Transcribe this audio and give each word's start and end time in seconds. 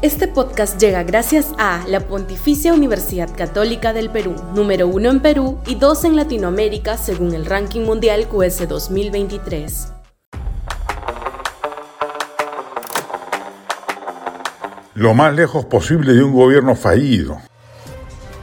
Este 0.00 0.28
podcast 0.28 0.80
llega 0.80 1.02
gracias 1.02 1.52
a 1.58 1.84
la 1.88 1.98
Pontificia 1.98 2.72
Universidad 2.72 3.34
Católica 3.36 3.92
del 3.92 4.10
Perú, 4.10 4.36
número 4.54 4.86
uno 4.86 5.10
en 5.10 5.18
Perú 5.18 5.58
y 5.66 5.74
dos 5.74 6.04
en 6.04 6.14
Latinoamérica 6.14 6.96
según 6.96 7.34
el 7.34 7.44
ranking 7.44 7.80
mundial 7.80 8.28
QS 8.28 8.68
2023. 8.68 9.92
Lo 14.94 15.14
más 15.14 15.34
lejos 15.34 15.64
posible 15.64 16.12
de 16.12 16.22
un 16.22 16.32
gobierno 16.32 16.76
fallido. 16.76 17.38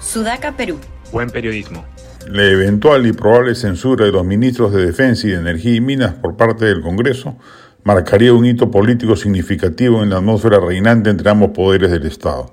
Sudaca, 0.01 0.57
Perú. 0.57 0.77
Buen 1.13 1.29
periodismo. 1.29 1.85
La 2.27 2.43
eventual 2.43 3.07
y 3.07 3.13
probable 3.13 3.55
censura 3.55 4.05
de 4.05 4.11
los 4.11 4.25
ministros 4.25 4.73
de 4.73 4.85
Defensa 4.85 5.25
y 5.27 5.29
de 5.29 5.37
Energía 5.37 5.75
y 5.75 5.79
Minas 5.79 6.15
por 6.15 6.35
parte 6.35 6.65
del 6.65 6.81
Congreso 6.81 7.37
marcaría 7.85 8.33
un 8.33 8.47
hito 8.47 8.71
político 8.71 9.15
significativo 9.15 10.01
en 10.01 10.09
la 10.09 10.17
atmósfera 10.17 10.59
reinante 10.59 11.11
entre 11.11 11.29
ambos 11.29 11.51
poderes 11.51 11.91
del 11.91 12.07
Estado. 12.07 12.51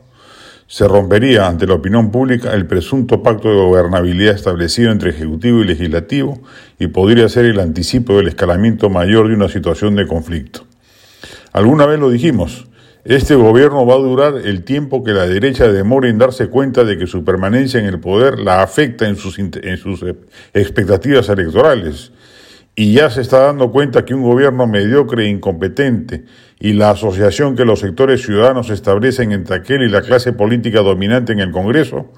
Se 0.66 0.86
rompería 0.86 1.48
ante 1.48 1.66
la 1.66 1.72
opinión 1.72 2.10
pública 2.10 2.52
el 2.52 2.66
presunto 2.66 3.22
pacto 3.22 3.48
de 3.48 3.56
gobernabilidad 3.56 4.34
establecido 4.34 4.92
entre 4.92 5.08
Ejecutivo 5.08 5.60
y 5.60 5.64
Legislativo 5.64 6.42
y 6.78 6.88
podría 6.88 7.30
ser 7.30 7.46
el 7.46 7.60
anticipo 7.60 8.14
del 8.16 8.28
escalamiento 8.28 8.90
mayor 8.90 9.28
de 9.28 9.34
una 9.34 9.48
situación 9.48 9.96
de 9.96 10.06
conflicto. 10.06 10.66
Alguna 11.54 11.86
vez 11.86 11.98
lo 11.98 12.10
dijimos, 12.10 12.66
este 13.04 13.34
gobierno 13.34 13.86
va 13.86 13.94
a 13.94 13.98
durar 13.98 14.34
el 14.36 14.64
tiempo 14.64 15.02
que 15.02 15.12
la 15.12 15.26
derecha 15.26 15.72
demore 15.72 16.10
en 16.10 16.18
darse 16.18 16.48
cuenta 16.48 16.84
de 16.84 16.98
que 16.98 17.06
su 17.06 17.24
permanencia 17.24 17.80
en 17.80 17.86
el 17.86 18.00
poder 18.00 18.38
la 18.38 18.62
afecta 18.62 19.08
en 19.08 19.16
sus, 19.16 19.38
en 19.38 19.78
sus 19.78 20.04
expectativas 20.52 21.30
electorales 21.30 22.12
y 22.74 22.94
ya 22.94 23.10
se 23.10 23.20
está 23.20 23.40
dando 23.40 23.70
cuenta 23.70 24.04
que 24.04 24.14
un 24.14 24.22
gobierno 24.22 24.66
mediocre 24.66 25.24
e 25.24 25.28
incompetente 25.28 26.24
y 26.58 26.72
la 26.72 26.90
asociación 26.90 27.54
que 27.54 27.64
los 27.64 27.80
sectores 27.80 28.22
ciudadanos 28.22 28.70
establecen 28.70 29.32
entre 29.32 29.56
aquel 29.56 29.82
y 29.82 29.88
la 29.88 30.02
clase 30.02 30.32
política 30.32 30.80
dominante 30.80 31.32
en 31.32 31.40
el 31.40 31.50
Congreso 31.50 32.10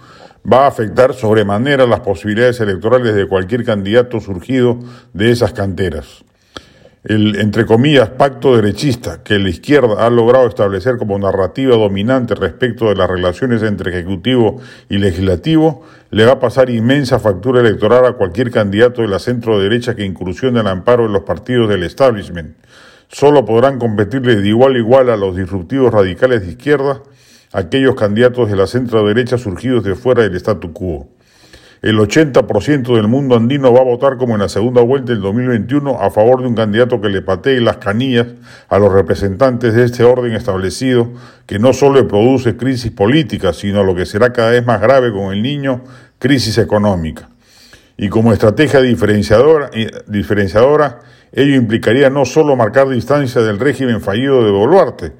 va 0.50 0.64
a 0.64 0.68
afectar 0.68 1.14
sobremanera 1.14 1.86
las 1.86 2.00
posibilidades 2.00 2.60
electorales 2.60 3.14
de 3.14 3.26
cualquier 3.26 3.64
candidato 3.64 4.20
surgido 4.20 4.78
de 5.12 5.30
esas 5.30 5.52
canteras 5.52 6.24
el, 7.04 7.36
entre 7.36 7.66
comillas, 7.66 8.08
pacto 8.10 8.56
derechista 8.56 9.22
que 9.22 9.38
la 9.38 9.50
izquierda 9.50 10.06
ha 10.06 10.10
logrado 10.10 10.46
establecer 10.46 10.96
como 10.96 11.18
narrativa 11.18 11.76
dominante 11.76 12.34
respecto 12.34 12.88
de 12.88 12.96
las 12.96 13.10
relaciones 13.10 13.62
entre 13.62 13.90
Ejecutivo 13.90 14.60
y 14.88 14.96
Legislativo, 14.96 15.82
le 16.10 16.24
va 16.24 16.32
a 16.32 16.40
pasar 16.40 16.70
inmensa 16.70 17.18
factura 17.18 17.60
electoral 17.60 18.06
a 18.06 18.14
cualquier 18.14 18.50
candidato 18.50 19.02
de 19.02 19.08
la 19.08 19.18
centro 19.18 19.58
derecha 19.58 19.94
que 19.94 20.04
incursione 20.04 20.60
al 20.60 20.68
amparo 20.68 21.02
de 21.02 21.12
los 21.12 21.24
partidos 21.24 21.68
del 21.68 21.82
establishment. 21.82 22.56
Solo 23.08 23.44
podrán 23.44 23.78
competirle 23.78 24.36
de 24.36 24.48
igual 24.48 24.74
a 24.74 24.78
igual 24.78 25.10
a 25.10 25.16
los 25.16 25.36
disruptivos 25.36 25.92
radicales 25.92 26.40
de 26.40 26.52
izquierda 26.52 27.02
aquellos 27.52 27.94
candidatos 27.94 28.50
de 28.50 28.56
la 28.56 28.66
centro 28.66 29.06
derecha 29.06 29.38
surgidos 29.38 29.84
de 29.84 29.94
fuera 29.94 30.22
del 30.22 30.34
statu 30.36 30.72
quo. 30.72 31.13
El 31.84 31.98
80% 31.98 32.96
del 32.96 33.08
mundo 33.08 33.36
andino 33.36 33.70
va 33.70 33.80
a 33.80 33.84
votar 33.84 34.16
como 34.16 34.32
en 34.32 34.40
la 34.40 34.48
segunda 34.48 34.80
vuelta 34.80 35.12
del 35.12 35.20
2021 35.20 36.00
a 36.00 36.10
favor 36.10 36.40
de 36.40 36.48
un 36.48 36.54
candidato 36.54 36.98
que 36.98 37.10
le 37.10 37.20
patee 37.20 37.60
las 37.60 37.76
canillas 37.76 38.26
a 38.70 38.78
los 38.78 38.90
representantes 38.90 39.74
de 39.74 39.84
este 39.84 40.02
orden 40.02 40.32
establecido 40.32 41.10
que 41.44 41.58
no 41.58 41.74
solo 41.74 42.08
produce 42.08 42.56
crisis 42.56 42.90
política, 42.90 43.52
sino 43.52 43.84
lo 43.84 43.94
que 43.94 44.06
será 44.06 44.32
cada 44.32 44.52
vez 44.52 44.64
más 44.64 44.80
grave 44.80 45.12
con 45.12 45.34
el 45.34 45.42
niño, 45.42 45.84
crisis 46.18 46.56
económica. 46.56 47.28
Y 47.98 48.08
como 48.08 48.32
estrategia 48.32 48.80
diferenciadora, 48.80 49.68
eh, 49.74 49.90
diferenciadora 50.06 51.00
ello 51.32 51.54
implicaría 51.54 52.08
no 52.08 52.24
solo 52.24 52.56
marcar 52.56 52.88
distancia 52.88 53.42
del 53.42 53.60
régimen 53.60 54.00
fallido 54.00 54.42
de 54.42 54.50
Boluarte, 54.50 55.12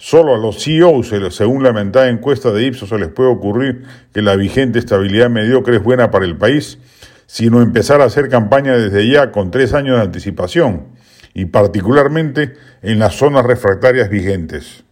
Solo 0.00 0.36
a 0.36 0.38
los 0.38 0.62
CEOs, 0.62 1.12
según 1.30 1.64
la 1.64 1.72
mentada 1.72 2.08
encuesta 2.08 2.52
de 2.52 2.64
Ipsos, 2.64 2.88
se 2.88 2.98
les 2.98 3.08
puede 3.08 3.30
ocurrir 3.30 3.82
que 4.14 4.22
la 4.22 4.36
vigente 4.36 4.78
estabilidad 4.78 5.28
mediocre 5.28 5.76
es 5.76 5.82
buena 5.82 6.12
para 6.12 6.24
el 6.24 6.36
país, 6.36 6.78
sino 7.26 7.60
empezar 7.60 8.00
a 8.00 8.04
hacer 8.04 8.28
campaña 8.28 8.76
desde 8.76 9.10
ya 9.10 9.32
con 9.32 9.50
tres 9.50 9.74
años 9.74 9.96
de 9.96 10.02
anticipación, 10.04 10.86
y 11.34 11.46
particularmente 11.46 12.54
en 12.80 13.00
las 13.00 13.16
zonas 13.16 13.44
refractarias 13.44 14.08
vigentes. 14.08 14.84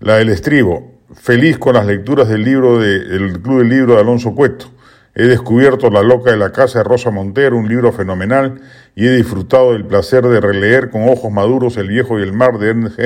La 0.00 0.16
del 0.16 0.30
estribo, 0.30 0.94
feliz 1.14 1.58
con 1.58 1.74
las 1.74 1.84
lecturas 1.84 2.26
del 2.28 2.42
libro 2.42 2.78
del 2.78 3.42
Club 3.42 3.58
del 3.58 3.68
Libro 3.68 3.94
de 3.96 4.00
Alonso 4.00 4.34
Cueto. 4.34 4.70
He 5.18 5.22
descubierto 5.22 5.88
La 5.88 6.02
loca 6.02 6.30
de 6.30 6.36
la 6.36 6.52
casa 6.52 6.80
de 6.80 6.84
Rosa 6.84 7.10
Montero, 7.10 7.56
un 7.56 7.70
libro 7.70 7.90
fenomenal, 7.90 8.60
y 8.94 9.06
he 9.06 9.12
disfrutado 9.12 9.72
del 9.72 9.86
placer 9.86 10.22
de 10.26 10.42
releer 10.42 10.90
con 10.90 11.08
ojos 11.08 11.32
maduros 11.32 11.78
El 11.78 11.88
viejo 11.88 12.18
y 12.18 12.22
el 12.22 12.34
mar 12.34 12.58
de 12.58 12.68
Ernest 12.68 12.98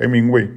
Hemingway. 0.00 0.48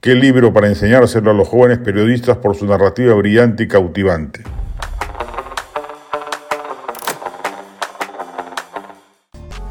Qué 0.00 0.14
libro 0.14 0.52
para 0.52 0.68
enseñárselo 0.68 1.32
a 1.32 1.34
los 1.34 1.48
jóvenes 1.48 1.78
periodistas 1.78 2.36
por 2.36 2.54
su 2.54 2.66
narrativa 2.66 3.14
brillante 3.14 3.64
y 3.64 3.68
cautivante. 3.68 4.44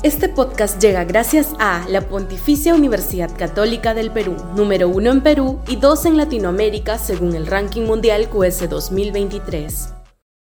Este 0.04 0.28
podcast 0.28 0.82
llega 0.82 1.06
gracias 1.06 1.54
a 1.60 1.86
la 1.88 2.02
Pontificia 2.02 2.76
Universidad 2.76 3.32
Católica 3.38 3.94
del 3.94 4.12
Perú, 4.12 4.36
número 4.54 4.90
uno 4.90 5.12
en 5.12 5.22
Perú 5.22 5.62
y 5.66 5.78
dos 5.78 6.06
en 6.06 6.18
Latinoamérica 6.18 6.98
según 6.98 7.36
el 7.36 7.48
ranking 7.48 7.84
mundial 7.84 8.28
QS 8.28 8.68
2023. 8.70 10.03